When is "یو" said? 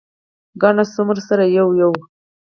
1.57-1.67, 1.79-1.91